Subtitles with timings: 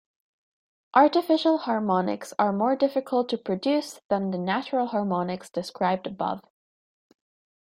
[0.95, 6.41] Artificial harmonics are more difficult to produce than the natural harmonics described above.